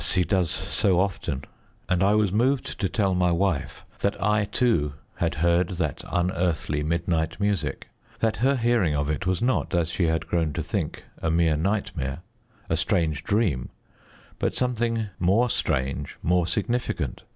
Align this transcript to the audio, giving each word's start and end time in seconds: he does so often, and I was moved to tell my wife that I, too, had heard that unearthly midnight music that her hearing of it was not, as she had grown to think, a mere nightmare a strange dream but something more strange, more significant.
he 0.15 0.23
does 0.23 0.49
so 0.49 0.99
often, 0.99 1.43
and 1.87 2.01
I 2.01 2.15
was 2.15 2.31
moved 2.31 2.79
to 2.79 2.89
tell 2.89 3.13
my 3.13 3.29
wife 3.31 3.85
that 3.99 4.19
I, 4.19 4.45
too, 4.45 4.93
had 5.17 5.35
heard 5.45 5.69
that 5.77 6.03
unearthly 6.11 6.81
midnight 6.81 7.39
music 7.39 7.87
that 8.19 8.37
her 8.37 8.55
hearing 8.55 8.95
of 8.95 9.11
it 9.11 9.27
was 9.27 9.43
not, 9.43 9.75
as 9.75 9.91
she 9.91 10.07
had 10.07 10.25
grown 10.25 10.53
to 10.53 10.63
think, 10.63 11.03
a 11.21 11.29
mere 11.29 11.55
nightmare 11.55 12.21
a 12.67 12.77
strange 12.77 13.23
dream 13.23 13.69
but 14.39 14.55
something 14.55 15.07
more 15.19 15.51
strange, 15.51 16.17
more 16.23 16.47
significant. 16.47 17.21